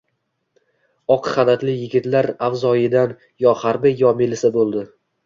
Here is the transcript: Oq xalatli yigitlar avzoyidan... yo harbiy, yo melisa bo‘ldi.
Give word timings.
Oq 1.15 1.27
xalatli 1.33 1.75
yigitlar 1.81 2.29
avzoyidan... 2.47 3.13
yo 3.47 3.55
harbiy, 3.65 3.95
yo 4.01 4.15
melisa 4.23 4.53
bo‘ldi. 4.57 4.83